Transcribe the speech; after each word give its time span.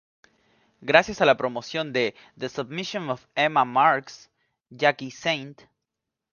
Gracias 0.81 1.21
a 1.21 1.27
la 1.27 1.37
promoción 1.37 1.93
de 1.93 2.15
"The 2.35 2.49
Submission 2.49 3.11
of 3.11 3.27
Emma 3.35 3.65
Marx", 3.65 4.31
Jacky 4.71 5.09
St. 5.09 5.69